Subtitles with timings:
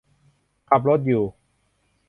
[0.69, 1.23] ขับรถอยู่